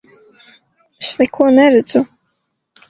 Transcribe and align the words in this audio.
Es 1.03 1.11
neko 1.21 1.51
neredzu! 1.59 2.05